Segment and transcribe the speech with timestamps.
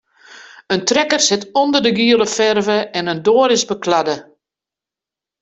[0.73, 4.17] In trekker sit ûnder de giele ferve en in doar is bekladde.